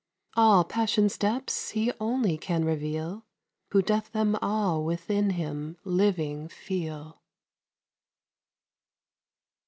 All 0.33 0.63
passions' 0.63 1.15
depths 1.15 1.69
he 1.69 1.91
only 1.99 2.35
can 2.35 2.65
reveal 2.65 3.23
Who 3.69 3.83
doth 3.83 4.11
them 4.13 4.35
all 4.41 4.83
within 4.83 5.29
him 5.29 5.77
living 5.83 6.47
feel. 6.47 7.21